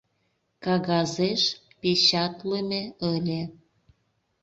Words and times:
Кагазеш 0.63 1.41
печатлыме 1.81 2.81
ыле: 3.11 3.41